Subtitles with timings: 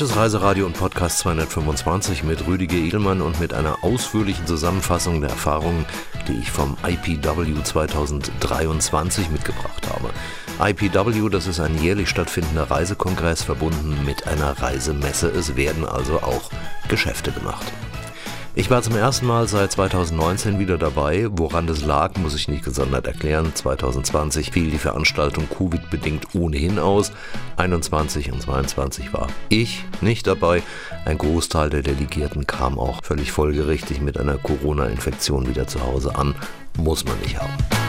[0.00, 5.84] Deutsches Reiseradio und Podcast 225 mit Rüdiger Edelmann und mit einer ausführlichen Zusammenfassung der Erfahrungen,
[6.26, 10.08] die ich vom IPW 2023 mitgebracht habe.
[10.58, 15.28] IPW, das ist ein jährlich stattfindender Reisekongress verbunden mit einer Reisemesse.
[15.28, 16.48] Es werden also auch
[16.88, 17.70] Geschäfte gemacht.
[18.56, 21.28] Ich war zum ersten Mal seit 2019 wieder dabei.
[21.30, 23.52] Woran das lag, muss ich nicht gesondert erklären.
[23.54, 27.12] 2020 fiel die Veranstaltung Covid-bedingt ohnehin aus.
[27.56, 30.64] 21 und 22 war ich nicht dabei.
[31.04, 36.34] Ein Großteil der Delegierten kam auch völlig folgerichtig mit einer Corona-Infektion wieder zu Hause an.
[36.76, 37.79] Muss man nicht haben.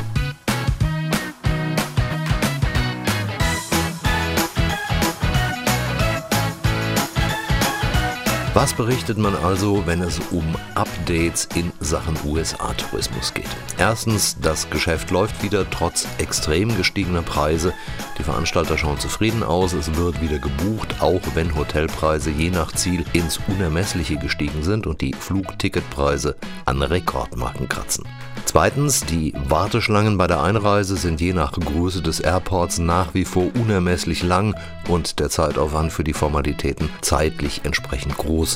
[8.61, 13.49] Was berichtet man also, wenn es um Updates in Sachen USA-Tourismus geht?
[13.79, 17.73] Erstens, das Geschäft läuft wieder trotz extrem gestiegener Preise.
[18.19, 23.03] Die Veranstalter schauen zufrieden aus, es wird wieder gebucht, auch wenn Hotelpreise je nach Ziel
[23.13, 28.05] ins Unermessliche gestiegen sind und die Flugticketpreise an Rekordmarken kratzen.
[28.45, 33.49] Zweitens, die Warteschlangen bei der Einreise sind je nach Größe des Airports nach wie vor
[33.55, 34.55] unermesslich lang
[34.89, 38.50] und der Zeitaufwand für die Formalitäten zeitlich entsprechend groß.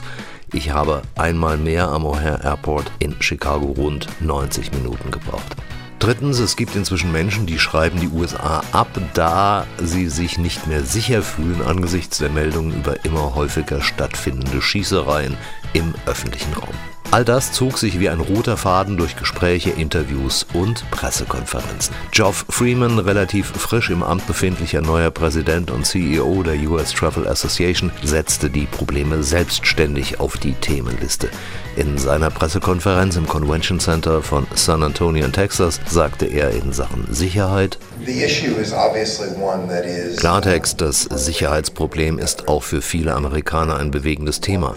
[0.54, 5.56] Ich habe einmal mehr am O'Hare Airport in Chicago rund 90 Minuten gebraucht.
[6.00, 10.84] Drittens, es gibt inzwischen Menschen, die schreiben die USA ab, da sie sich nicht mehr
[10.84, 15.36] sicher fühlen angesichts der Meldungen über immer häufiger stattfindende Schießereien
[15.74, 16.95] im öffentlichen Raum.
[17.16, 21.96] All das zog sich wie ein roter Faden durch Gespräche, Interviews und Pressekonferenzen.
[22.12, 27.90] Geoff Freeman, relativ frisch im Amt befindlicher neuer Präsident und CEO der US Travel Association,
[28.04, 31.30] setzte die Probleme selbstständig auf die Themenliste.
[31.78, 37.08] In seiner Pressekonferenz im Convention Center von San Antonio in Texas sagte er in Sachen
[37.14, 37.80] Sicherheit,
[40.18, 44.76] Klartext, das Sicherheitsproblem ist auch für viele Amerikaner ein bewegendes Thema.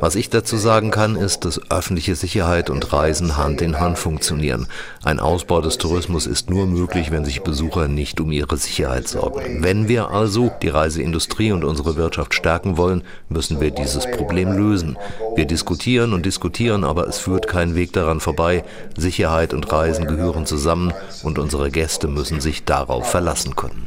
[0.00, 4.66] Was ich dazu sagen kann, ist, dass öffentliche Sicherheit und Reisen Hand in Hand funktionieren.
[5.04, 9.62] Ein Ausbau des Tourismus ist nur möglich, wenn sich Besucher nicht um ihre Sicherheit sorgen.
[9.62, 14.96] Wenn wir also die Reiseindustrie und unsere Wirtschaft stärken wollen, müssen wir dieses Problem lösen.
[15.36, 18.64] Wir diskutieren und diskutieren, aber es führt kein Weg daran vorbei.
[18.96, 23.86] Sicherheit und Reisen gehören zusammen und unsere Gäste müssen sich darauf verlassen können.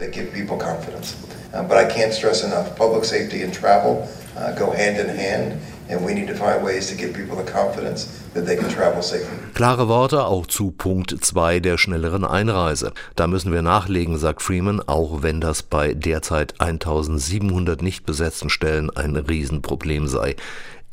[1.53, 4.07] Uh, but I can't stress enough, public safety and travel
[4.57, 5.53] go hand in hand.
[9.53, 12.93] Klare Worte auch zu Punkt 2 der schnelleren Einreise.
[13.15, 18.89] Da müssen wir nachlegen, sagt Freeman, auch wenn das bei derzeit 1700 nicht besetzten Stellen
[18.89, 20.35] ein Riesenproblem sei.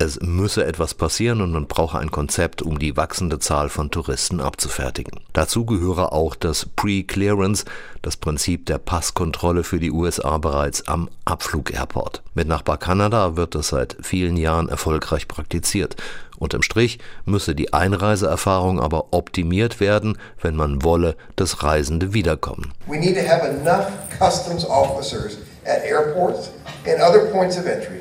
[0.02, 4.40] Es müsse etwas passieren und man brauche ein Konzept, um die wachsende Zahl von Touristen
[4.40, 5.20] abzufertigen.
[5.34, 7.66] Dazu gehöre auch das Pre-Clearance,
[8.00, 12.22] das Prinzip der Passkontrolle für die USA bereits am Abflug-Airport.
[12.32, 15.96] Mit Nachbar Kanada wird das seit vielen Jahren erfolgreich praktiziert.
[16.38, 22.72] Unterm Strich müsse die Einreiseerfahrung aber optimiert werden, wenn man wolle, dass Reisende wiederkommen.
[22.86, 23.88] We need to have enough
[24.18, 25.36] customs officers
[25.66, 26.52] at airports
[26.86, 28.00] and other points of entry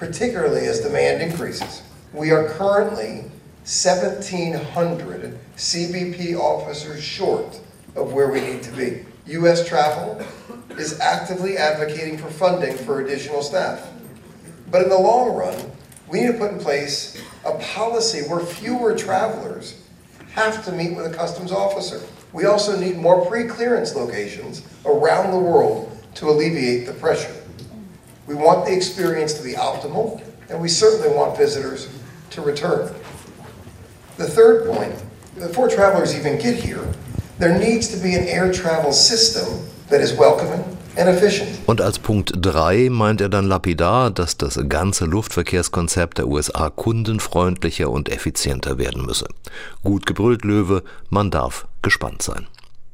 [0.00, 1.82] particularly as demand increases.
[2.14, 3.30] We are currently
[3.64, 7.60] 1,700 CBP officers short
[7.94, 9.04] of where we need to be.
[9.26, 9.68] U.S.
[9.68, 10.24] Travel
[10.70, 13.90] is actively advocating for funding for additional staff.
[14.70, 15.70] But in the long run,
[16.08, 19.82] we need to put in place a policy where fewer travelers
[20.32, 22.00] have to meet with a customs officer.
[22.32, 27.39] We also need more pre-clearance locations around the world to alleviate the pressure.
[28.30, 31.88] We want the experience to be optimal, and we certainly want visitors
[32.30, 32.94] to return.
[34.18, 34.94] The third point,
[35.34, 36.86] before travelers even get here,
[37.40, 40.62] there needs to be an air travel system that is welcoming
[41.66, 47.90] Und als Punkt 3 meint er dann lapidar, dass das ganze Luftverkehrskonzept der USA kundenfreundlicher
[47.90, 49.26] und effizienter werden müsse.
[49.82, 52.46] Gut gebrüllt Löwe, man darf gespannt sein.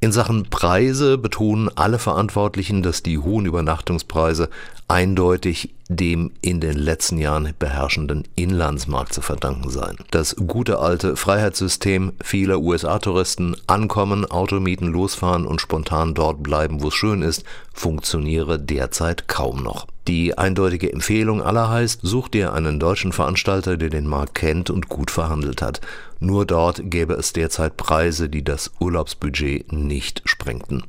[0.06, 4.50] In Sachen Preise betonen alle Verantwortlichen, dass die hohen Übernachtungspreise
[4.86, 9.96] eindeutig dem in den letzten Jahren beherrschenden Inlandsmarkt zu verdanken seien.
[10.12, 16.88] Das gute alte Freiheitssystem vieler USA-Touristen ankommen, Auto mieten, losfahren und spontan dort bleiben, wo
[16.88, 17.42] es schön ist,
[17.74, 19.88] funktioniere derzeit kaum noch.
[20.06, 24.88] Die eindeutige Empfehlung aller heißt, such dir einen deutschen Veranstalter, der den Markt kennt und
[24.88, 25.80] gut verhandelt hat.
[26.18, 30.82] Nur dort gäbe es derzeit Preise, die das Urlaubsbudget nicht sprengten.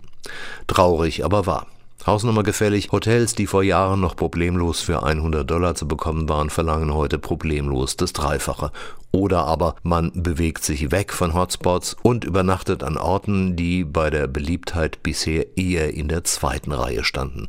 [0.67, 1.67] Traurig, aber wahr.
[2.05, 6.93] Hausnummer gefällig, Hotels, die vor Jahren noch problemlos für 100 Dollar zu bekommen waren, verlangen
[6.93, 8.71] heute problemlos das Dreifache.
[9.11, 14.27] Oder aber man bewegt sich weg von Hotspots und übernachtet an Orten, die bei der
[14.27, 17.47] Beliebtheit bisher eher in der zweiten Reihe standen.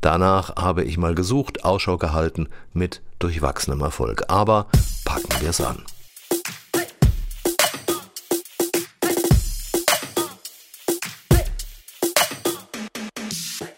[0.00, 4.24] Danach habe ich mal gesucht, Ausschau gehalten mit durchwachsenem Erfolg.
[4.28, 4.68] Aber
[5.04, 5.82] packen wir es an.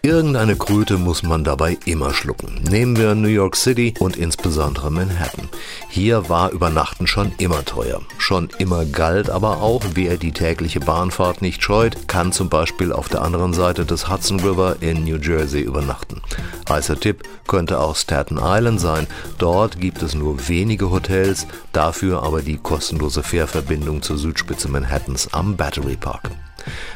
[0.02, 2.62] Irgendeine Kröte muss man dabei immer schlucken.
[2.62, 5.50] Nehmen wir New York City und insbesondere Manhattan.
[5.90, 8.00] Hier war Übernachten schon immer teuer.
[8.16, 13.10] Schon immer galt aber auch, wer die tägliche Bahnfahrt nicht scheut, kann zum Beispiel auf
[13.10, 16.22] der anderen Seite des Hudson River in New Jersey übernachten.
[16.66, 19.06] Heißer Tipp könnte auch Staten Island sein.
[19.36, 25.58] Dort gibt es nur wenige Hotels, dafür aber die kostenlose Fährverbindung zur Südspitze Manhattans am
[25.58, 26.30] Battery Park.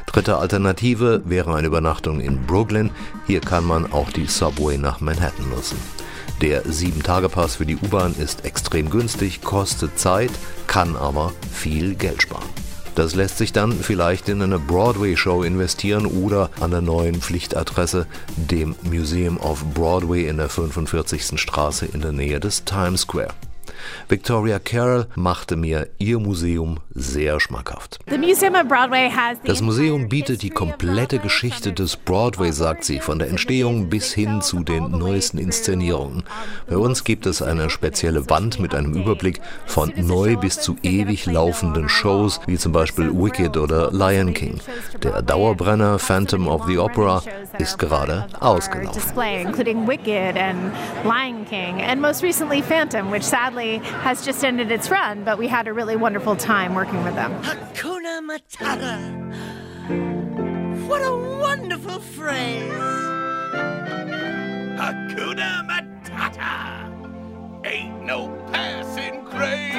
[0.06, 2.90] Dritte Alternative wäre eine Übernachtung in Brooklyn.
[3.26, 5.78] Hier kann man auch die Subway nach Manhattan nutzen.
[6.40, 10.32] Der 7-Tage-Pass für die U-Bahn ist extrem günstig, kostet Zeit,
[10.66, 12.48] kann aber viel Geld sparen.
[12.94, 18.06] Das lässt sich dann vielleicht in eine Broadway-Show investieren oder an der neuen Pflichtadresse,
[18.36, 21.40] dem Museum of Broadway in der 45.
[21.40, 23.30] Straße in der Nähe des Times Square.
[24.08, 27.98] Victoria Carroll machte mir ihr Museum sehr schmackhaft.
[29.44, 34.42] Das Museum bietet die komplette Geschichte des Broadway, sagt sie, von der Entstehung bis hin
[34.42, 36.24] zu den neuesten Inszenierungen.
[36.68, 41.26] Bei uns gibt es eine spezielle Wand mit einem Überblick von neu bis zu ewig
[41.26, 44.60] laufenden Shows, wie zum Beispiel Wicked oder Lion King.
[45.02, 47.22] Der Dauerbrenner Phantom of the Opera
[47.58, 49.02] ist gerade ausgelaufen.
[52.84, 53.63] Phantom, which sadly
[54.02, 57.32] has just ended its run, but we had a really wonderful time working with them.
[57.42, 59.24] Hakuna Matata.
[60.88, 62.72] What a wonderful phrase.
[64.80, 66.90] Hakuna Matata.
[67.66, 69.74] Ain't no passing craze.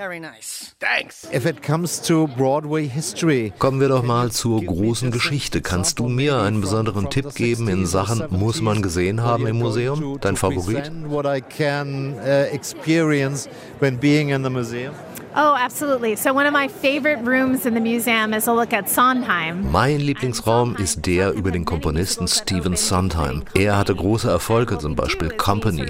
[0.00, 0.74] Very nice.
[0.78, 1.28] Thanks.
[1.30, 3.52] If it comes to Broadway history.
[3.58, 5.60] Kommen wir doch mal zur großen Geschichte.
[5.60, 10.18] Kannst du mir einen besonderen Tipp geben in Sachen muss man gesehen haben im Museum?
[10.22, 10.90] Dein Favorit?
[11.04, 13.46] What I can uh, experience
[13.80, 14.94] when being in the museum.
[15.36, 16.16] Oh, absolutely.
[16.16, 19.70] So one of my favorite rooms in the museum is a look at Sondheim.
[19.70, 23.44] Mein Lieblingsraum ist der über den Komponisten Stephen Sondheim.
[23.54, 25.86] Er hatte große Erfolge, zum Beispiel Company.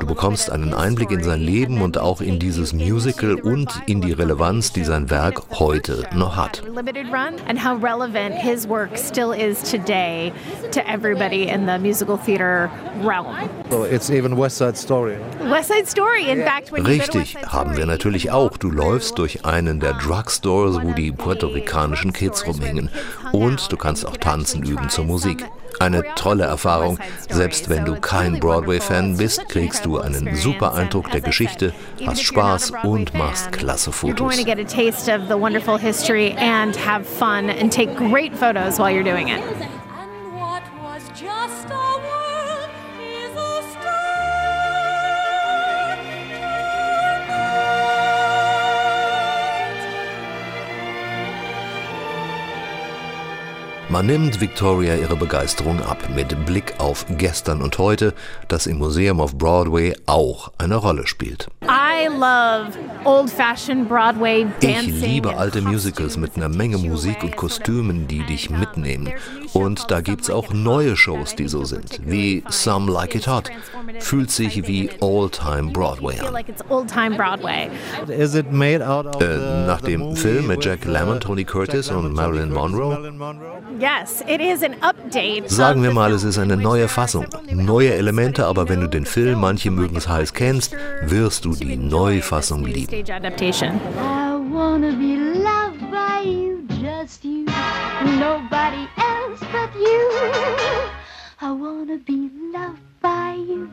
[0.00, 4.12] Du bekommst einen Einblick in sein Leben und auch in dieses Musical und in die
[4.12, 6.62] Relevanz, die sein Werk heute noch hat.
[7.46, 10.32] And how relevant his work still is today
[10.72, 12.68] to everybody in the musical theater
[13.04, 13.48] realm.
[13.70, 15.16] So it's even West Side Story.
[15.48, 16.28] West Side Story.
[16.28, 18.56] In fact, when Richtig, haben wir natürlich auch.
[18.56, 22.88] Du läufst durch einen der Drugstores, wo die puerto-ricanischen Kids rumhängen.
[23.30, 25.44] Und du kannst auch tanzen üben zur Musik.
[25.78, 26.98] Eine tolle Erfahrung.
[27.28, 31.74] Selbst wenn du kein Broadway-Fan bist, kriegst du einen super Eindruck der Geschichte,
[32.06, 34.16] hast Spaß und machst klasse Fotos.
[53.90, 58.14] Man nimmt Victoria ihre Begeisterung ab mit Blick auf gestern und heute,
[58.46, 61.48] das im Museum of Broadway auch eine Rolle spielt.
[64.60, 69.10] Ich liebe alte Musicals mit einer Menge Musik und Kostümen, die dich mitnehmen.
[69.52, 73.50] Und da gibt's auch neue Shows, die so sind, wie Some Like It Hot.
[73.98, 76.34] Fühlt sich wie Old-Time Broadway an.
[79.20, 83.12] Äh, nach dem Film mit Jack Lemmon, Tony Curtis und Marilyn Monroe?
[85.48, 87.26] Sagen wir mal, es ist eine neue Fassung.
[87.52, 91.76] Neue Elemente, aber wenn du den Film, manche mögen es heiß, kennst, wirst du die
[92.00, 93.04] Neufassung lieben.
[98.18, 100.02] Nobody else but you.
[101.42, 103.68] I wanna be loved by you.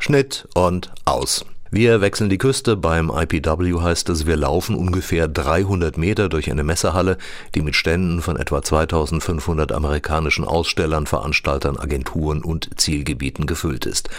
[0.00, 1.44] Schnitt und aus.
[1.74, 2.76] Wir wechseln die Küste.
[2.76, 7.16] Beim IPW heißt es, wir laufen ungefähr 300 Meter durch eine Messehalle,
[7.54, 14.10] die mit Ständen von etwa 2500 amerikanischen Ausstellern, Veranstaltern, Agenturen und Zielgebieten gefüllt ist.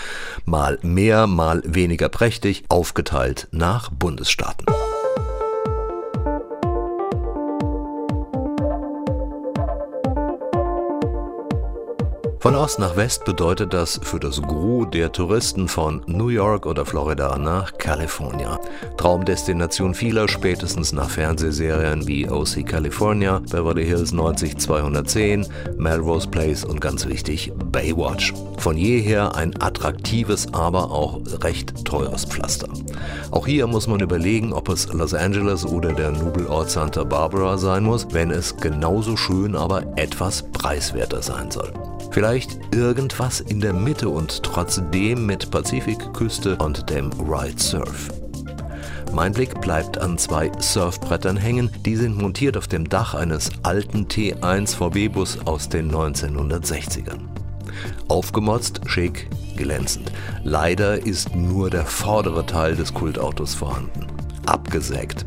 [0.45, 4.65] Mal mehr, mal weniger prächtig, aufgeteilt nach Bundesstaaten.
[12.43, 16.85] Von Ost nach West bedeutet das für das Gros der Touristen von New York oder
[16.85, 18.59] Florida nach California.
[18.97, 25.47] Traumdestination vieler spätestens nach Fernsehserien wie OC California, Beverly Hills 90210,
[25.77, 28.33] Melrose Place und ganz wichtig Baywatch.
[28.57, 32.67] Von jeher ein attraktives, aber auch recht teures Pflaster.
[33.31, 37.85] Auch hier muss man überlegen, ob es Los Angeles oder der Nubelort Santa Barbara sein
[37.85, 41.71] muss, wenn es genauso schön, aber etwas preiswerter sein soll.
[42.13, 48.10] Vielleicht irgendwas in der Mitte und trotzdem mit Pazifikküste und dem Ride Surf.
[49.12, 54.05] Mein Blick bleibt an zwei Surfbrettern hängen, die sind montiert auf dem Dach eines alten
[54.05, 57.22] T1 VW-Bus aus den 1960ern.
[58.10, 59.27] Aufgemotzt, schick,
[59.58, 60.12] glänzend.
[60.43, 64.05] Leider ist nur der vordere Teil des Kultautos vorhanden.
[64.46, 65.25] Abgesägt.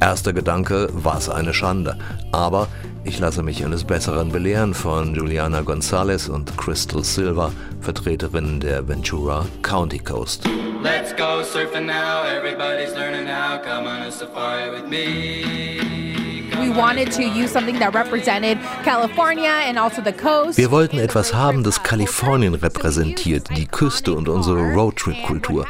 [0.00, 1.98] Erster Gedanke, was eine Schande.
[2.30, 2.68] Aber
[3.04, 9.46] ich lasse mich eines Besseren belehren von Juliana Gonzalez und Crystal Silva, Vertreterinnen der Ventura
[9.62, 10.44] County Coast.
[10.82, 16.04] Let's go surfing now, everybody's learning how, come on a safari with me.
[16.56, 16.74] Also
[20.56, 25.66] Wir wollten etwas haben, das Kalifornien repräsentiert, die Küste und unsere Roadtrip-Kultur.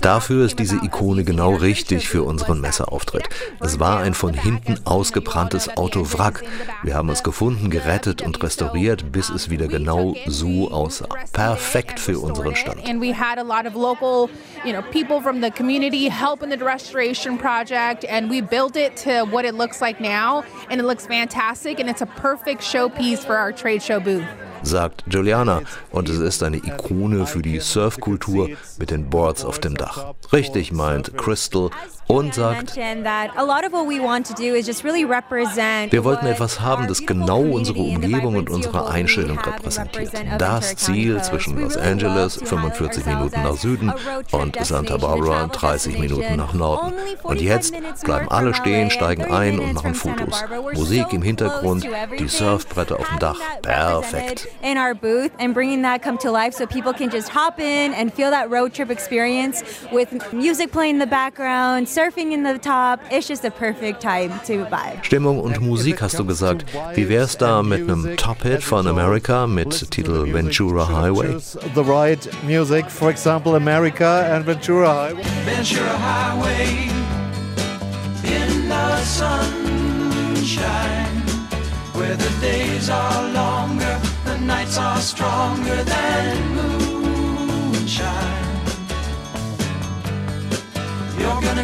[0.00, 3.28] Dafür ist diese Ikone genau richtig für unseren Messeauftritt.
[3.60, 6.42] Es war ein von hinten ausgebranntes Autowrack.
[6.82, 11.08] Wir haben es gefunden, gerettet und restauriert, bis es wieder genau so aussah.
[11.32, 12.88] Perfekt für unseren Stand.
[12.88, 14.28] And we had a lot of local,
[14.64, 16.08] you know, people from the community
[18.08, 21.88] and we built it to what it looks like now and it looks fantastic and
[21.88, 24.26] it's a perfect showpiece for our trade show booth
[24.62, 29.76] sagt Juliana, und es ist eine Ikone für die Surfkultur mit den Boards auf dem
[29.76, 30.14] Dach.
[30.32, 31.70] Richtig meint Crystal
[32.08, 33.04] und sagt, wir
[36.04, 40.12] wollten etwas haben, das genau unsere Umgebung und unsere Einstellung repräsentiert.
[40.38, 43.92] Das Ziel zwischen Los Angeles, 45 Minuten nach Süden,
[44.32, 46.94] und Santa Barbara, 30 Minuten nach Norden.
[47.22, 50.42] Und jetzt bleiben alle stehen, steigen ein und machen Fotos.
[50.74, 51.86] Musik im Hintergrund,
[52.18, 53.38] die Surfbretter auf dem Dach.
[53.62, 54.48] Perfekt.
[54.62, 57.92] In our booth and bringing that come to life so people can just hop in
[57.92, 59.62] and feel that road trip experience
[59.92, 63.00] with music playing in the background, surfing in the top.
[63.10, 65.02] It's just a perfect time to vibe.
[65.02, 66.64] Stimmung und Musik hast du gesagt.
[66.94, 71.36] Wie wär's da mit einem Top-Hit von America mit Titel Ventura Highway?
[71.74, 75.24] The right music, for example, America and Ventura Highway.
[75.44, 76.88] Ventura Highway
[78.22, 79.42] in the sunshine,
[81.94, 88.47] where the days are longer, the nights are stronger than moonshine.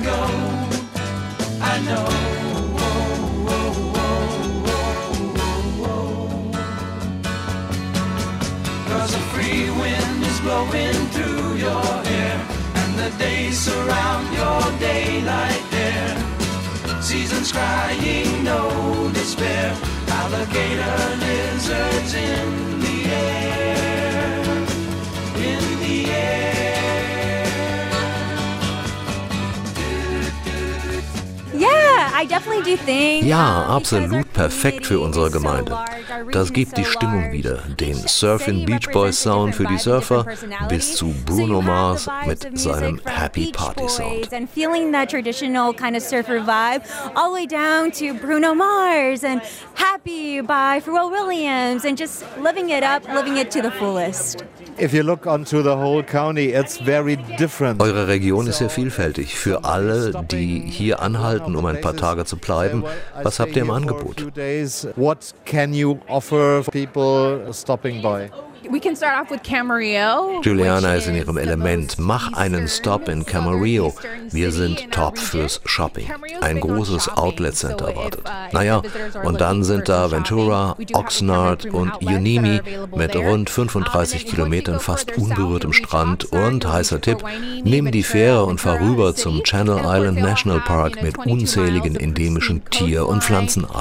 [0.00, 0.22] Gonna go,
[1.60, 2.06] I know.
[5.96, 6.40] Oh
[8.88, 12.36] Cause a free wind is blowing through your hair,
[12.74, 16.16] and the days surround your daylight there.
[17.02, 19.76] Seasons crying, no despair.
[20.08, 24.13] Alligator lizards in the air,
[33.22, 35.76] Ja, absolut perfekt für unsere Gemeinde.
[36.30, 40.24] Das gibt die Stimmung wieder, den Surfing Beach Boys Sound für die Surfer
[40.68, 44.32] bis zu Bruno Mars mit seinem Happy Party Sound.
[44.32, 46.82] And feeling that traditional kind of surfer vibe
[47.14, 49.42] all the way down to Bruno Mars and
[49.74, 54.44] Happy by Pharrell Williams and just living it up, living it to the fullest.
[54.76, 57.80] If you look onto the whole county, it's very different.
[57.80, 59.36] Eure Region ist sehr vielfältig.
[59.36, 62.84] Für alle, die hier anhalten, um ein paar Tage zu bleiben,
[63.22, 64.26] was habt ihr im Angebot?
[70.42, 71.96] Juliana ist in ihrem Element.
[71.98, 73.94] Mach einen Stop in Camarillo.
[74.30, 76.10] Wir sind top fürs Shopping.
[76.40, 78.22] Ein großes Outlet Center wartet.
[78.52, 78.82] Naja,
[79.22, 82.60] und dann sind da Ventura, Oxnard und Unimi
[82.94, 87.24] mit rund 35 Kilometern fast unberührtem Strand und heißer Tipp,
[87.64, 93.06] nimm die Fähre und fahr rüber zum Channel Island National Park mit unzähligen endemischen Tier-
[93.06, 93.80] und Pflanzenarten.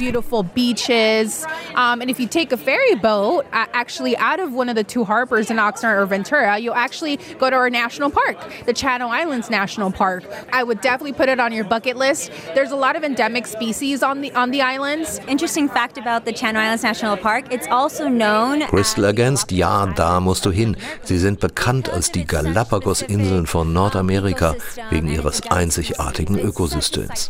[4.73, 8.37] Of the two harbors in Oxnard or Ventura, you'll actually go to our national park,
[8.65, 10.23] the Channel Islands National Park.
[10.51, 12.31] I would definitely put it on your bucket list.
[12.55, 15.19] There's a lot of endemic species on the on the islands.
[15.27, 20.19] Interesting fact about the Channel Islands National Park, it's also known Crystal ergänzt, ja, da
[20.19, 20.75] musst du hin.
[21.03, 24.55] Sie sind bekannt als die Galapagos-Inseln von Nordamerika
[24.89, 27.29] wegen ihres einzigartigen Ökosystems.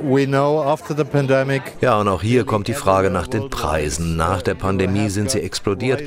[0.00, 4.16] We know after the pandemic Ja, und auch hier kommt die Frage nach den Preisen.
[4.16, 6.02] Nach der Pandemie sind sie explodiert.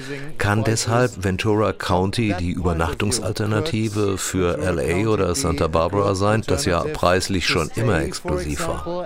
[0.47, 7.45] Kann deshalb Ventura County die Übernachtungsalternative für LA oder Santa Barbara sein, das ja preislich
[7.45, 9.05] schon immer exklusiv war?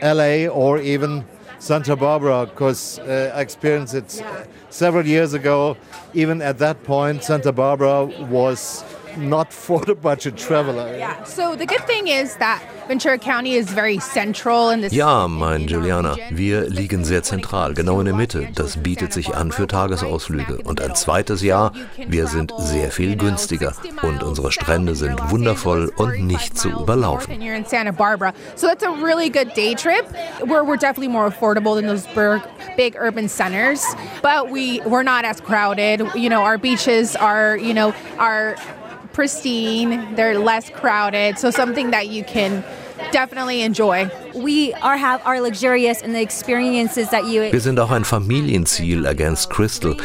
[0.00, 1.24] LA or even
[1.58, 4.24] Santa Barbara, because uh, I experienced it
[4.70, 5.76] several years ago.
[6.14, 8.86] Even at that point, Santa Barbara was
[9.16, 10.96] not for the budget traveler.
[10.96, 11.24] Yeah.
[11.24, 14.92] So the good thing is that Ventura County is very central in this.
[14.92, 18.48] Ja, mein Juliana, wir liegen sehr zentral, genau in der Mitte.
[18.54, 20.58] Das bietet sich an für Tagesausflüge.
[20.62, 26.26] Und ein zweites Jahr, wir sind sehr viel günstiger und unsere Strände sind wundervoll und
[26.26, 27.32] nicht zu überlaufen.
[27.32, 30.06] And you're in Santa Barbara, so that's a really good day trip.
[30.44, 32.40] Where we're definitely more affordable than those big,
[32.76, 33.84] big urban centers,
[34.22, 36.06] but we we're not as crowded.
[36.14, 38.56] You know, our beaches are you know are
[39.16, 40.14] pristine.
[40.14, 42.62] They're less crowded, so something that you can
[43.12, 44.10] definitely enjoy.
[44.34, 49.06] We are have are luxurious in the experiences that you Wir sind auch ein Familienziel,
[49.06, 49.96] ergänzt Crystal.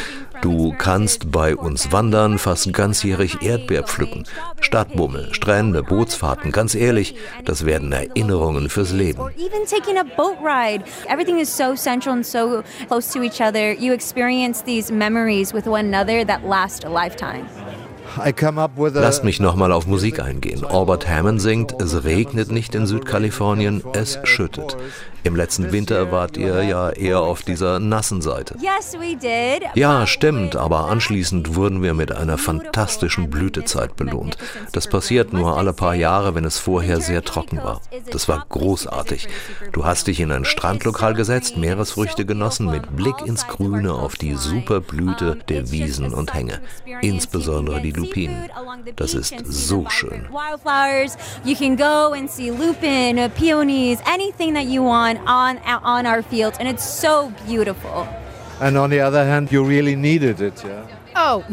[0.42, 4.24] Du kannst bei uns wandern, fast ganzjährig Erdbeer pflücken.
[4.60, 7.14] Stadtbummel, Strände, Bootsfahrten, ganz ehrlich,
[7.46, 9.20] das werden Erinnerungen fürs Leben.
[9.20, 10.84] or even taking a boat ride.
[11.08, 13.74] Everything is so central and so close to each other.
[13.74, 17.46] You experience these memories with one another that last a lifetime.
[19.02, 20.66] Lasst mich nochmal auf Musik eingehen.
[20.66, 24.78] Albert Hammond singt, es regnet nicht in Südkalifornien, es schüttet.
[25.24, 28.56] Im letzten Winter wart ihr ja eher auf dieser nassen Seite.
[29.76, 34.38] Ja, stimmt, aber anschließend wurden wir mit einer fantastischen Blütezeit belohnt.
[34.72, 37.82] Das passiert nur alle paar Jahre, wenn es vorher sehr trocken war.
[38.12, 39.28] Das war großartig.
[39.72, 44.36] Du hast dich in ein Strandlokal gesetzt, Meeresfrüchte genossen, mit Blick ins Grüne auf die
[44.36, 46.62] super Blüte der Wiesen und Hänge.
[47.02, 48.50] Insbesondere die Lupinen.
[48.96, 50.28] Das ist so schön.
[51.44, 56.58] You can go and see lupin, peonies, anything that you want on on our fields,
[56.60, 58.08] and it's so beautiful.
[58.62, 60.64] and on the other hand, you really needed it.
[60.64, 60.86] Yeah.
[61.24, 61.44] Oh,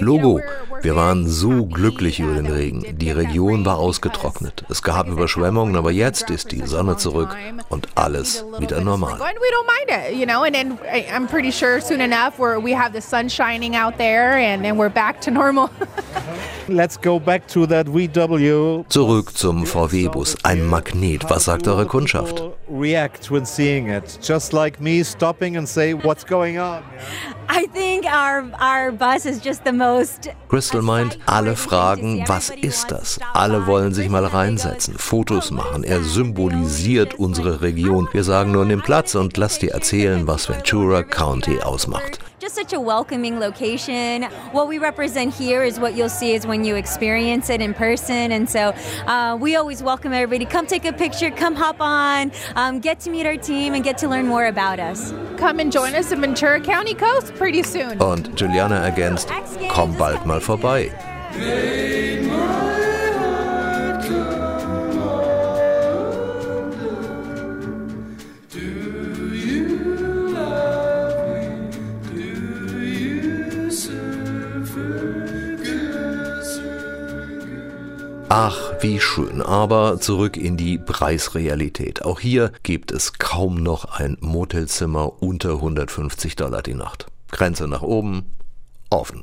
[0.00, 0.40] Logo.
[0.82, 2.84] Wir waren so glücklich über den Regen.
[2.98, 4.64] Die Region war ausgetrocknet.
[4.68, 7.36] Es gab Überschwemmungen, aber jetzt ist die Sonne zurück
[7.68, 9.16] und alles wieder normal.
[9.16, 10.42] sprinkle, And we don't mind it, you know.
[10.44, 13.96] And then I- I'm pretty sure soon enough where we have the sun shining out
[13.98, 15.68] there, and then we're back to normal.
[16.68, 18.84] Let's go back to that VW.
[18.88, 20.36] Zurück zum VW-Bus.
[20.44, 21.28] Ein Magnet.
[21.28, 22.42] Was sagt eure Kundschaft?
[22.70, 26.82] React when seeing it, just like me stopping and say, "What's going on?"
[27.48, 28.91] I think our our
[30.48, 33.18] Crystal meint, alle fragen, was ist das?
[33.32, 35.84] Alle wollen sich mal reinsetzen, Fotos machen.
[35.84, 38.08] Er symbolisiert unsere Region.
[38.12, 42.18] Wir sagen nur, nimm Platz und lass dir erzählen, was Ventura County ausmacht.
[42.42, 44.24] Just such a welcoming location.
[44.50, 48.32] What we represent here is what you'll see is when you experience it in person,
[48.32, 48.74] and so
[49.06, 50.44] uh, we always welcome everybody.
[50.44, 53.96] Come take a picture, come hop on, um, get to meet our team, and get
[53.98, 55.12] to learn more about us.
[55.38, 57.96] Come and join us in Ventura County Coast pretty soon.
[58.00, 59.28] Und Juliana ergänzt,
[59.68, 60.90] komm bald mal vorbei.
[78.34, 79.42] Ach, wie schön.
[79.42, 82.02] Aber zurück in die Preisrealität.
[82.02, 87.08] Auch hier gibt es kaum noch ein Motelzimmer unter 150 Dollar die Nacht.
[87.30, 88.24] Grenze nach oben,
[88.88, 89.22] offen.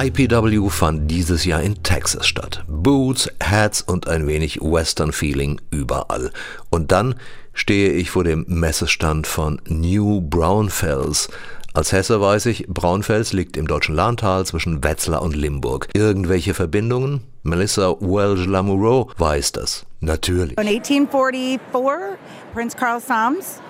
[0.00, 2.62] IPW fand dieses Jahr in Texas statt.
[2.68, 6.30] Boots, Hats und ein wenig Western-Feeling überall.
[6.70, 7.16] Und dann
[7.52, 11.28] stehe ich vor dem Messestand von New Braunfels.
[11.74, 15.88] Als Hesse weiß ich, Braunfels liegt im deutschen Lahntal zwischen Wetzlar und Limburg.
[15.94, 17.24] Irgendwelche Verbindungen?
[17.42, 19.84] Melissa Welch-Lamoureux weiß das.
[19.98, 20.52] Natürlich.
[20.52, 22.16] In 1844,
[22.54, 23.60] Prince Karl Sams.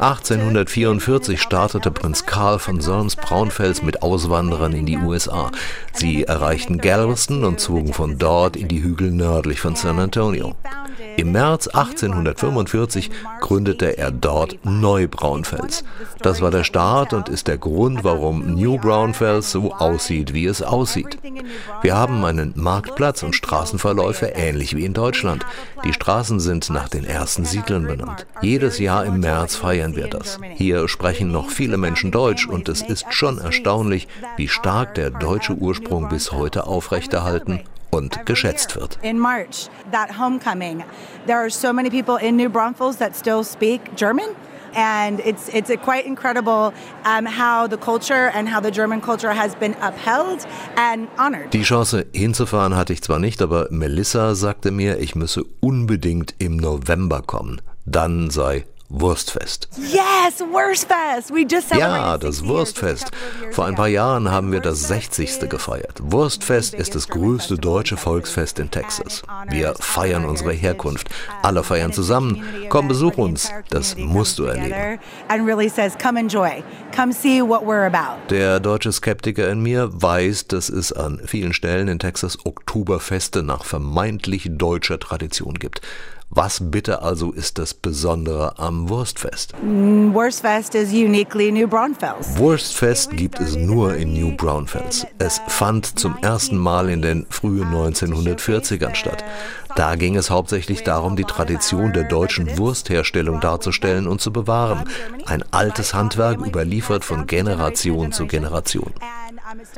[0.00, 5.50] 1844 startete Prinz Karl von Solms-Braunfels mit Auswanderern in die USA.
[5.92, 10.56] Sie erreichten Galveston und zogen von dort in die Hügel nördlich von San Antonio.
[11.16, 15.82] Im März 1845 gründete er dort Neu-Braunfels.
[16.20, 20.62] Das war der Start und ist der Grund, warum New Braunfels so aussieht, wie es
[20.62, 21.18] aussieht.
[21.82, 25.44] Wir haben einen Marktplatz und Straßenverläufe ähnlich wie in Deutschland.
[25.84, 28.26] Die Straßen sind nach den ersten Siedlern benannt.
[28.48, 30.38] Jedes Jahr im März feiern wir das.
[30.54, 34.08] Hier sprechen noch viele Menschen Deutsch und es ist schon erstaunlich,
[34.38, 38.98] wie stark der deutsche Ursprung bis heute aufrechterhalten und geschätzt wird.
[39.02, 40.82] In March, that homecoming,
[41.26, 44.30] there are so many people in New Braunfels that still speak German.
[44.74, 46.72] And it's, it's quite incredible
[47.04, 51.52] um, how the culture and how the German culture has been upheld and honored.
[51.52, 56.56] Die Chance hinzufahren hatte ich zwar nicht, aber Melissa sagte mir, ich müsse unbedingt im
[56.56, 57.60] November kommen.
[57.90, 59.68] Dann sei Wurstfest.
[59.76, 61.30] Yes, Wurstfest.
[61.30, 63.10] We just Ja, das 60 years Wurstfest.
[63.50, 65.48] Vor ein paar Jahren haben wir das 60.
[65.50, 65.98] gefeiert.
[66.02, 69.22] Wurstfest ist das größte deutsche Volksfest in Texas.
[69.50, 71.08] Wir feiern unsere Herkunft.
[71.42, 72.42] Alle feiern zusammen.
[72.70, 73.50] Komm, besuch uns.
[73.68, 75.00] Das musst du erleben.
[78.30, 83.64] Der deutsche Skeptiker in mir weiß, dass es an vielen Stellen in Texas Oktoberfeste nach
[83.66, 85.82] vermeintlich deutscher Tradition gibt.
[86.30, 89.54] Was bitte also ist das Besondere am Wurstfest?
[89.62, 92.36] Wurstfest is uniquely New Braunfels.
[92.36, 95.06] Wurstfest gibt es nur in New Braunfels.
[95.18, 99.24] Es fand zum ersten Mal in den frühen 1940ern statt.
[99.74, 104.84] Da ging es hauptsächlich darum, die Tradition der deutschen Wurstherstellung darzustellen und zu bewahren.
[105.24, 108.92] Ein altes Handwerk überliefert von Generation zu Generation.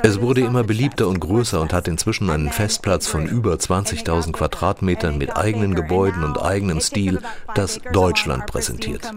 [0.02, 5.16] Es wurde immer beliebter und größer und hat inzwischen einen Festplatz von über 20.000 Quadratmetern
[5.16, 7.20] mit eigenen Gebäuden und eigenem Stil,
[7.54, 9.08] das Deutschland präsentiert.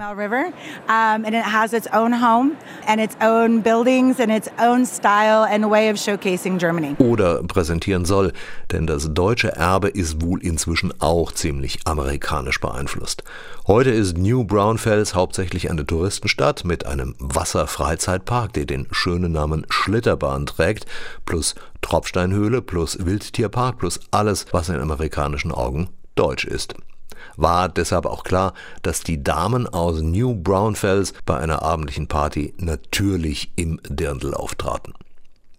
[6.99, 8.33] Oder präsentieren soll,
[8.71, 13.23] denn das deutsche Erbe ist wohl inzwischen auch ziemlich amerikanisch beeinflusst.
[13.65, 20.45] Heute ist New Braunfels hauptsächlich eine Touristenstadt mit einem Wasserfreizeitpark, der den schönen Namen Schlitterbahn
[20.45, 20.85] trägt,
[21.25, 26.75] plus Tropfsteinhöhle, plus Wildtierpark, plus alles, was in amerikanischen Augen deutsch ist.
[27.37, 33.53] War deshalb auch klar, dass die Damen aus New Braunfels bei einer abendlichen Party natürlich
[33.55, 34.93] im Dirndl auftraten.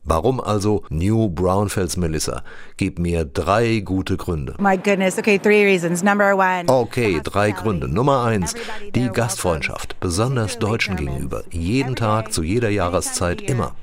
[0.07, 2.43] Warum also New Braunfels Melissa?
[2.77, 4.55] Gib mir drei gute Gründe.
[4.59, 5.19] My goodness.
[5.19, 6.03] Okay, three reasons.
[6.03, 6.65] Number one.
[6.69, 7.89] Okay, drei Gründe.
[7.89, 8.55] Nummer eins,
[8.95, 11.45] die Gastfreundschaft, besonders Deutschen gegenüber.
[11.51, 13.75] Jeden Tag, zu jeder Jahreszeit, immer.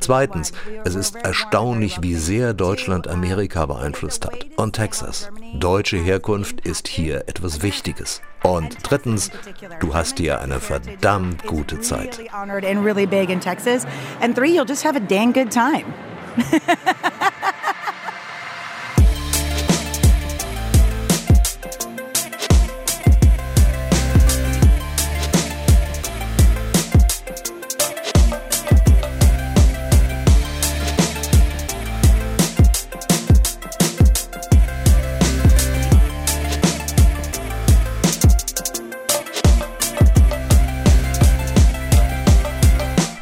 [0.00, 0.52] Zweitens,
[0.84, 4.46] es ist erstaunlich, wie sehr Deutschland Amerika beeinflusst hat.
[4.56, 5.30] Und Texas.
[5.54, 8.20] Deutsche Herkunft ist hier etwas Wichtiges.
[8.42, 9.30] Und drittens,
[9.80, 12.20] du hast hier eine verdammt gute Zeit.
[14.20, 15.84] And three, you'll just have a dang good time.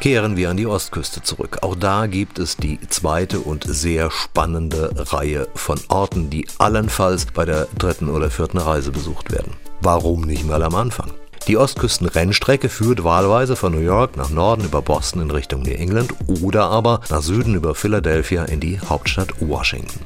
[0.03, 1.59] Kehren wir an die Ostküste zurück.
[1.61, 7.45] Auch da gibt es die zweite und sehr spannende Reihe von Orten, die allenfalls bei
[7.45, 9.53] der dritten oder vierten Reise besucht werden.
[9.79, 11.09] Warum nicht mal am Anfang?
[11.47, 16.13] Die Ostküsten-Rennstrecke führt wahlweise von New York nach Norden über Boston in Richtung New England
[16.41, 20.01] oder aber nach Süden über Philadelphia in die Hauptstadt Washington.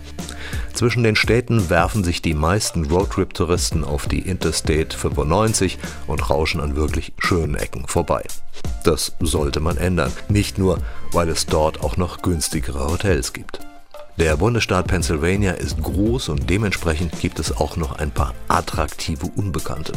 [0.77, 6.75] Zwischen den Städten werfen sich die meisten Roadtrip-Touristen auf die Interstate 95 und rauschen an
[6.75, 8.21] wirklich schönen Ecken vorbei.
[8.83, 10.77] Das sollte man ändern, nicht nur,
[11.13, 13.66] weil es dort auch noch günstigere Hotels gibt.
[14.17, 19.93] Der Bundesstaat Pennsylvania ist groß und dementsprechend gibt es auch noch ein paar attraktive Unbekannte.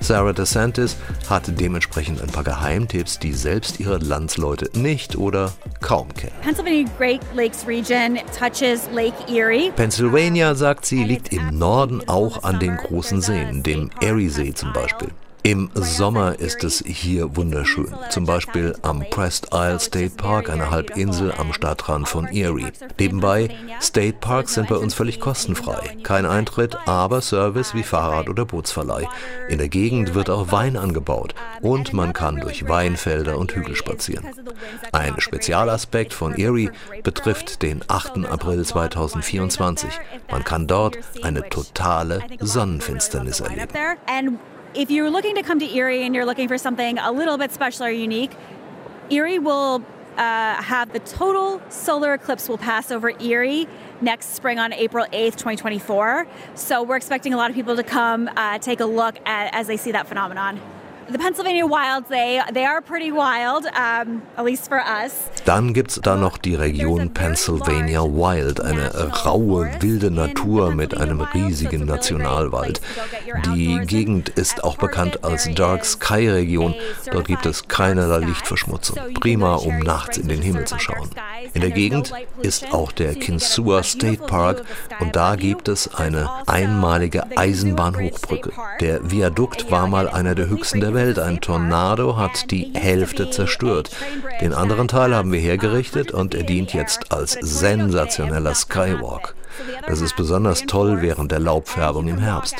[0.00, 0.96] Sarah DeSantis
[1.28, 5.52] hat dementsprechend ein paar Geheimtipps, die selbst ihre Landsleute nicht oder
[5.82, 6.32] kaum kennen.
[6.40, 9.70] Pennsylvania Great Lakes region touches Lake Erie.
[9.72, 15.10] Pennsylvania, sagt sie, liegt im Norden auch an den großen Seen, dem Erie-See zum Beispiel.
[15.48, 21.32] Im Sommer ist es hier wunderschön, zum Beispiel am Presque Isle State Park, eine Halbinsel
[21.32, 22.70] am Stadtrand von Erie.
[23.00, 23.48] Nebenbei,
[23.80, 25.96] State Parks sind bei uns völlig kostenfrei.
[26.02, 29.08] Kein Eintritt, aber Service wie Fahrrad- oder Bootsverleih.
[29.48, 34.26] In der Gegend wird auch Wein angebaut und man kann durch Weinfelder und Hügel spazieren.
[34.92, 38.26] Ein Spezialaspekt von Erie betrifft den 8.
[38.26, 39.88] April 2024.
[40.30, 43.72] Man kann dort eine totale Sonnenfinsternis erleben.
[44.74, 47.52] If you're looking to come to Erie and you're looking for something a little bit
[47.52, 48.32] special or unique,
[49.08, 49.82] Erie will
[50.18, 53.66] uh, have the total solar eclipse will pass over Erie
[54.02, 56.26] next spring on April 8th, 2024.
[56.54, 59.68] So we're expecting a lot of people to come uh, take a look at, as
[59.68, 60.60] they see that phenomenon.
[61.10, 65.30] The Pennsylvania wilds, they, they are pretty wild, um, at least for us.
[65.46, 68.90] Dann gibt's da noch die Region Pennsylvania Wild, eine
[69.24, 72.82] raue, wilde Natur mit einem riesigen Nationalwald.
[73.46, 76.74] Die Gegend ist auch bekannt als Dark Sky Region.
[77.10, 78.98] Dort gibt es keinerlei Lichtverschmutzung.
[79.18, 81.08] Prima, um nachts in den Himmel zu schauen.
[81.54, 84.62] In der Gegend ist auch der Kinsua State Park
[85.00, 88.52] und da gibt es eine einmalige Eisenbahnhochbrücke.
[88.80, 90.97] Der Viadukt war mal einer der höchsten der Welt.
[90.98, 93.88] Ein Tornado hat die Hälfte zerstört.
[94.40, 99.36] Den anderen Teil haben wir hergerichtet und er dient jetzt als sensationeller Skywalk.
[99.86, 102.56] Das ist besonders toll während der Laubfärbung im Herbst.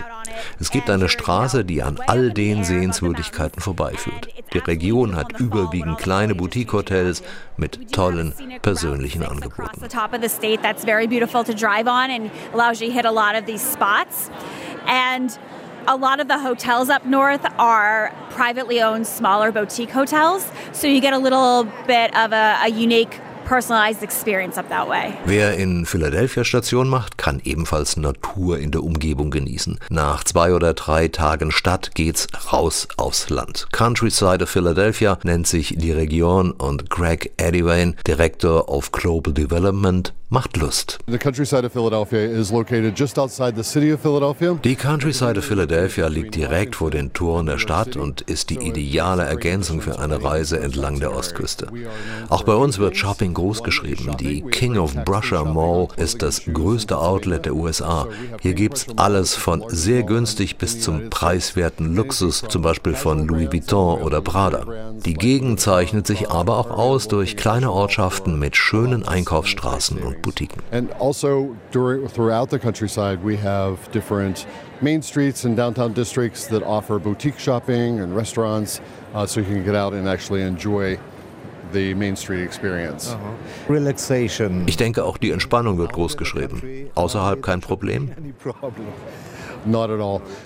[0.61, 4.29] Es gibt eine Straße, die an all den Sehenswürdigkeiten vorbeiführt.
[4.53, 7.25] Die Region hat überwiegend kleine Boutique-Hotels
[7.57, 9.83] mit tollen persönlichen Angeboten.
[14.89, 15.39] And
[15.89, 21.01] a lot of the hotels up north are privately owned smaller boutique hotels, so you
[21.01, 25.19] get a little bit of a, a unique personalized experience up that way.
[25.25, 29.81] Wer in Philadelphia Station macht, kann ebenfalls Natur in der Umgebung genießen.
[29.89, 33.67] Nach zwei oder drei Tagen Stadt geht's raus aufs Land.
[33.73, 40.59] Countryside of Philadelphia nennt sich die Region und Greg Eddywayne, Direktor of Global Development, macht
[40.59, 40.99] Lust.
[41.07, 41.17] Die
[44.77, 49.81] Countryside of Philadelphia liegt direkt vor den Toren der Stadt und ist die ideale Ergänzung
[49.81, 51.69] für eine Reise entlang der Ostküste.
[52.29, 54.17] Auch bei uns wird Shopping groß geschrieben.
[54.19, 58.07] Die King of Brusher Mall ist das größte Outlet der USA.
[58.41, 64.03] Hier gibt's alles von sehr günstig bis zum preiswerten Luxus, zum Beispiel von Louis Vuitton
[64.03, 64.67] oder Prada.
[65.07, 70.61] Die Gegend zeichnet sich aber auch aus durch kleine Ortschaften mit schönen Einkaufsstraßen und Boutiquen.
[70.73, 74.47] And also during, throughout the countryside, we have different
[74.81, 78.81] main streets and downtown districts that offer boutique shopping and restaurants,
[79.15, 80.99] uh, so you can get out and actually enjoy
[81.73, 83.15] the Main Street experience.
[83.69, 84.67] Relaxation.
[84.67, 86.91] Ich denke, auch die Entspannung wird groß geschrieben.
[86.95, 88.11] Außerhalb kein Problem?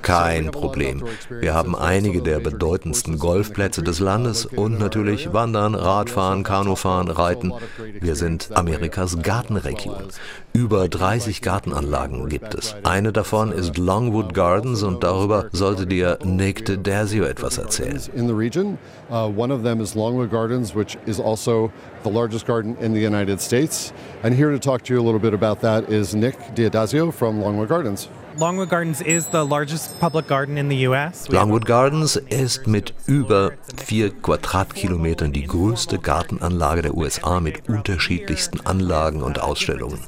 [0.02, 1.04] Kein Problem.
[1.28, 7.52] Wir haben einige der bedeutendsten Golfplätze des Landes und natürlich Wandern, Radfahren, Kanufahren, Reiten.
[8.00, 10.08] Wir sind Amerikas Gartenregion.
[10.52, 12.74] Über 30 Gartenanlagen gibt es.
[12.84, 18.00] Eine davon ist Longwood Gardens und darüber sollte dir Nick DeDasio etwas erzählen.
[18.14, 18.78] In the region,
[19.10, 21.70] uh, one of them is Longwood Gardens, which is also
[22.04, 23.92] the largest garden in the United States.
[24.22, 27.40] And here to talk to you a little bit about that is Nick Diadazio from
[27.40, 28.08] Longwood Gardens.
[28.38, 31.28] Longwood Gardens is the largest public garden in the US.
[31.28, 39.22] Longwood Gardens ist mit über vier Quadratkilometern die größte Gartenanlage der USA mit unterschiedlichsten Anlagen
[39.22, 40.00] und Ausstellungen.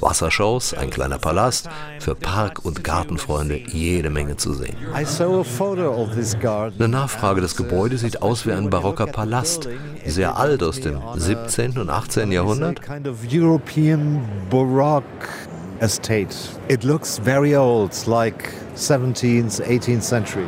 [0.00, 4.76] Wassershows, ein kleiner Palast, für Park- und Gartenfreunde jede Menge zu sehen.
[4.92, 9.68] Eine Nachfrage des Gebäudes sieht aus wie ein barocker Palast,
[10.04, 11.78] sehr alt aus dem 17.
[11.78, 12.32] und 18.
[12.32, 12.80] Jahrhundert.
[15.82, 16.34] Estate.
[16.68, 20.46] It looks very old, like 17th, 18th century.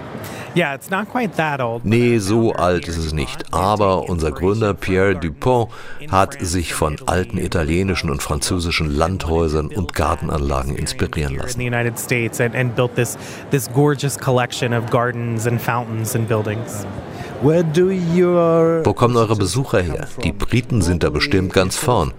[0.55, 1.85] Yeah, it's not quite that old.
[1.85, 3.53] Nee, so alt ist es nicht.
[3.53, 5.69] Aber unser Gründer Pierre Dupont
[6.09, 11.59] hat sich von alten italienischen und französischen Landhäusern und Gartenanlagen inspirieren in lassen.
[11.59, 13.19] the United States and, and built this
[13.51, 16.87] this gorgeous collection of gardens and fountains and buildings.
[17.43, 20.07] Where do your Wo kommen eure Besucher her?
[20.23, 22.13] Die Briten sind da bestimmt ganz vorn.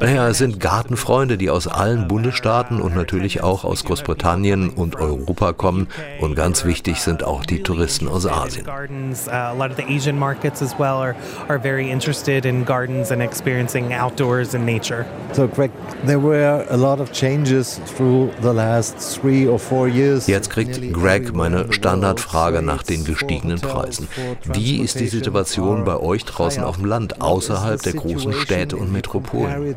[0.00, 5.52] Naja, es sind Gartenfreunde, die aus allen Bundesstaaten und natürlich auch aus Großbritannien und Europa
[5.52, 5.88] kommen.
[6.20, 8.64] Und ganz wichtig sind auch die Touristen aus Asien.
[8.64, 11.14] gardens, uh, a lot of the Asian markets as well are,
[11.48, 15.04] are very interested in gardens and experiencing outdoors and nature.
[15.32, 15.70] So, Greg,
[16.06, 20.26] there were a lot of changes through the last three or four years.
[20.26, 24.08] Jetzt kriegt Greg meine Standardfrage nach den gestiegenen Preisen.
[24.44, 28.92] Wie ist die Situation bei euch draußen auf dem Land, außerhalb der großen Städte und
[28.92, 29.76] Metropolen?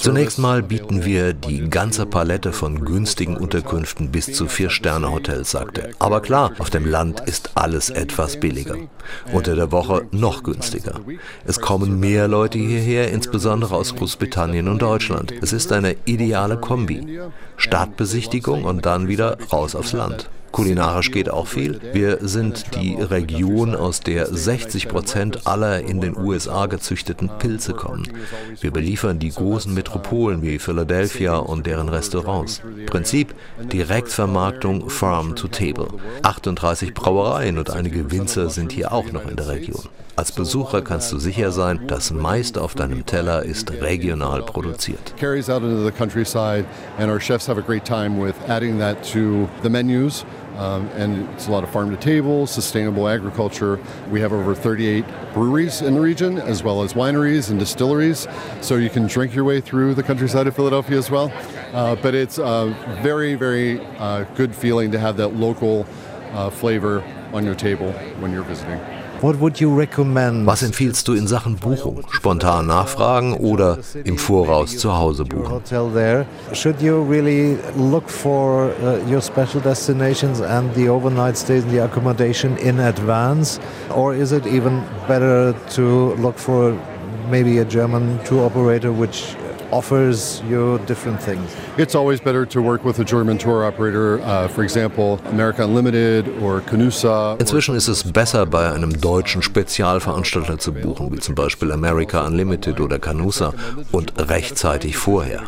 [0.00, 5.90] Zunächst mal bieten wir die ganze Palette von günstigen Unterkünften bis zu Vier-Sterne-Hotels, sagt er.
[5.98, 8.76] Aber klar, auf dem Land ist alles etwas billiger.
[9.32, 11.00] Unter der Woche noch günstiger.
[11.44, 15.32] Es kommen mehr Leute hierher, insbesondere aus Großbritannien und Deutschland.
[15.40, 17.20] Es ist eine ideale Kombi.
[17.56, 20.28] Stadtbesichtigung und dann wieder raus aufs Land.
[20.52, 21.80] Kulinarisch geht auch viel.
[21.92, 28.08] Wir sind die Region, aus der 60 Prozent aller in den USA gezüchteten Pilze kommen.
[28.60, 32.62] Wir beliefern die großen Metropolen wie Philadelphia und deren Restaurants.
[32.86, 33.34] Prinzip
[33.72, 35.88] Direktvermarktung Farm to Table.
[36.22, 39.88] 38 Brauereien und einige Winzer sind hier auch noch in der Region.
[40.16, 45.14] Als Besucher kannst du sicher sein, das meiste auf deinem Teller ist regional produziert.
[45.18, 46.66] carries out into the countryside,
[46.98, 50.26] and our chefs have a great time with adding that to the menus.
[50.60, 53.80] Um, and it's a lot of farm to table, sustainable agriculture.
[54.10, 58.28] We have over 38 breweries in the region, as well as wineries and distilleries.
[58.60, 61.32] So you can drink your way through the countryside of Philadelphia as well.
[61.72, 65.86] Uh, but it's a very, very uh, good feeling to have that local
[66.32, 68.99] uh, flavor on your table when you're visiting.
[69.20, 70.46] What would you recommend?
[70.46, 72.02] Was empfiehlst du in Sachen Buchung?
[72.10, 75.50] Spontan nachfragen oder im Voraus zu Hause buchen?
[75.50, 76.26] Hotel there.
[76.54, 81.84] Should you really look for uh, your special destinations and the overnight stays and the
[81.84, 83.60] accommodation in advance,
[83.94, 86.74] or is it even better to look for
[87.30, 89.36] maybe a German tour operator which
[89.70, 91.50] offers you different things?
[91.76, 96.28] It's always better to work with a German tour operator, uh, for example, America Unlimited
[96.42, 97.36] or Canusa.
[97.38, 102.80] Inzwischen ist es besser, bei einem deutschen Spezialveranstalter zu buchen, wie zum Beispiel America Unlimited
[102.80, 103.52] oder Canusa,
[103.92, 105.42] und rechtzeitig vorher.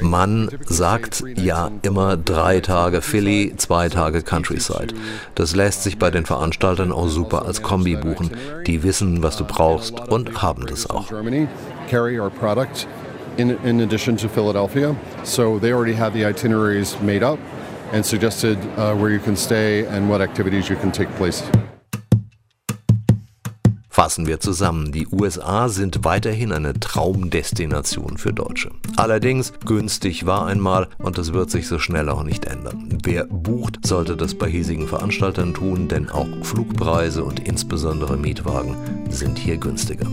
[0.00, 4.94] Man sagt ja immer drei Tage Philly, zwei Tage Countryside.
[5.34, 8.30] Das lässt sich bei den Veranstaltern auch super als Kombi buchen.
[8.66, 11.06] Die wissen, was du brauchst und haben das auch.
[13.38, 14.96] In, in addition to Philadelphia.
[15.22, 17.38] So they already have the itineraries made up
[17.92, 21.42] and suggested uh, where you can stay and what activities you can take place.
[23.98, 28.70] Fassen wir zusammen, die USA sind weiterhin eine Traumdestination für Deutsche.
[28.96, 32.96] Allerdings günstig war einmal und das wird sich so schnell auch nicht ändern.
[33.02, 38.76] Wer bucht, sollte das bei hiesigen Veranstaltern tun, denn auch Flugpreise und insbesondere Mietwagen
[39.10, 40.06] sind hier günstiger.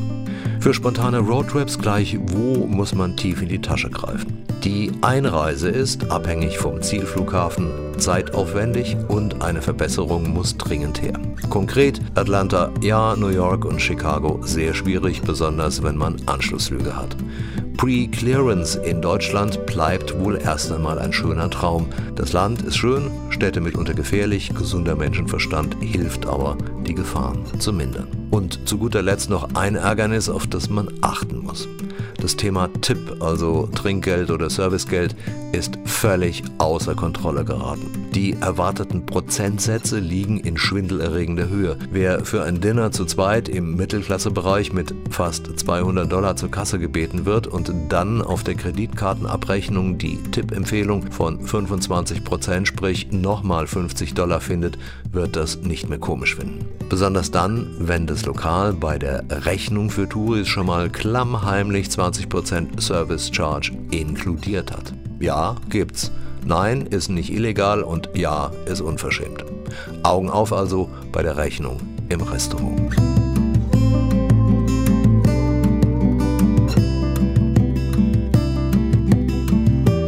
[0.65, 4.43] Für spontane Roadtrips gleich wo muss man tief in die Tasche greifen.
[4.63, 11.13] Die Einreise ist, abhängig vom Zielflughafen, zeitaufwendig und eine Verbesserung muss dringend her.
[11.51, 17.15] Konkret Atlanta ja, New York und Chicago sehr schwierig, besonders wenn man Anschlussflüge hat.
[17.77, 21.85] Pre-Clearance in Deutschland bleibt wohl erst einmal ein schöner Traum.
[22.15, 28.07] Das Land ist schön, Städte mitunter gefährlich, gesunder Menschenverstand hilft aber, die Gefahren zu mindern.
[28.31, 31.67] Und zu guter Letzt noch ein Ärgernis, auf das man achten muss.
[32.21, 35.15] Das Thema Tipp, also Trinkgeld oder Servicegeld,
[35.51, 38.07] ist völlig außer Kontrolle geraten.
[38.13, 41.77] Die erwarteten Prozentsätze liegen in schwindelerregender Höhe.
[41.91, 47.25] Wer für ein Dinner zu zweit im Mittelklassebereich mit fast 200 Dollar zur Kasse gebeten
[47.25, 54.39] wird und dann auf der Kreditkartenabrechnung die Tippempfehlung von 25 Prozent, sprich nochmal 50 Dollar
[54.39, 54.77] findet,
[55.11, 56.65] wird das nicht mehr komisch finden.
[56.89, 63.31] Besonders dann, wenn das Lokal bei der Rechnung für Touris schon mal klammheimlich 20% Service
[63.33, 64.93] Charge inkludiert hat.
[65.19, 66.11] Ja, gibt's.
[66.45, 69.43] Nein, ist nicht illegal und ja, ist unverschämt.
[70.03, 72.95] Augen auf also bei der Rechnung im Restaurant.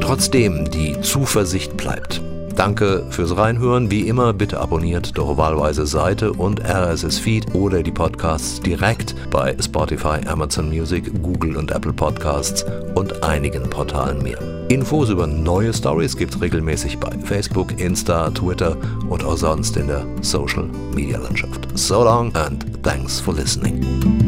[0.02, 2.22] Trotzdem, die Zuversicht bleibt.
[2.58, 3.92] Danke fürs Reinhören.
[3.92, 9.56] Wie immer, bitte abonniert doch wahlweise Seite und RSS Feed oder die Podcasts direkt bei
[9.62, 12.66] Spotify, Amazon Music, Google und Apple Podcasts
[12.96, 14.40] und einigen Portalen mehr.
[14.70, 18.76] Infos über neue Stories gibt's regelmäßig bei Facebook, Insta, Twitter
[19.08, 21.68] und auch sonst in der Social Media Landschaft.
[21.76, 24.27] So long and thanks for listening.